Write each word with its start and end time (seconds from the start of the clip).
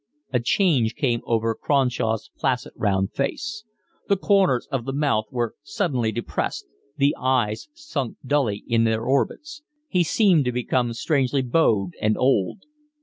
A 0.33 0.39
change 0.39 0.95
came 0.95 1.21
over 1.25 1.53
Cronshaw's 1.53 2.31
placid, 2.35 2.73
round 2.75 3.11
face. 3.13 3.65
The 4.07 4.17
corners 4.17 4.67
of 4.71 4.85
the 4.85 4.93
mouth 4.93 5.25
were 5.29 5.53
suddenly 5.61 6.11
depressed, 6.11 6.65
the 6.97 7.15
eyes 7.19 7.69
sunk 7.75 8.17
dully 8.25 8.63
in 8.67 8.83
their 8.83 9.03
orbits; 9.03 9.61
he 9.87 10.01
seemed 10.03 10.45
to 10.45 10.51
become 10.51 10.91
strangely 10.93 11.43
bowed 11.43 11.91
and 12.01 12.17
old. 12.17 12.63